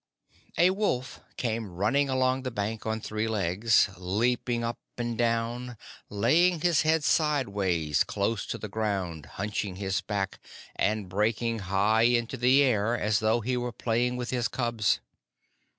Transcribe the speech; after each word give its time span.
A 0.57 0.71
wolf 0.71 1.19
came 1.37 1.69
running 1.69 2.09
along 2.09 2.41
the 2.41 2.49
bank 2.49 2.87
on 2.87 2.99
three 3.01 3.27
legs, 3.27 3.87
leaping 3.97 4.63
up 4.63 4.79
and 4.97 5.15
down, 5.15 5.77
laying 6.09 6.61
his 6.61 6.81
head 6.81 7.03
sideways 7.03 8.03
close 8.03 8.47
to 8.47 8.57
the 8.57 8.67
ground, 8.67 9.27
hunching 9.37 9.75
his 9.75 10.01
back, 10.01 10.39
and 10.75 11.07
breaking 11.07 11.59
high 11.59 12.01
into 12.09 12.35
the 12.35 12.63
air, 12.63 12.97
as 12.99 13.19
though 13.19 13.41
he 13.41 13.55
were 13.55 13.71
playing 13.71 14.17
with 14.17 14.31
his 14.31 14.47
cubs. 14.47 15.01